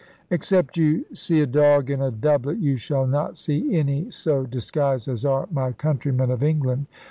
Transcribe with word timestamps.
Except 0.31 0.77
you 0.77 1.05
see 1.13 1.41
a 1.41 1.45
dog 1.45 1.91
in 1.91 2.01
a 2.01 2.09
doublet 2.09 2.57
you 2.57 2.75
shall 2.75 3.05
not 3.05 3.37
see 3.37 3.75
any 3.77 4.09
so 4.09 4.47
disguised 4.47 5.07
as 5.07 5.25
are 5.25 5.47
my 5.51 5.73
countrymen 5.73 6.31
of 6.31 6.41
England. 6.41 6.87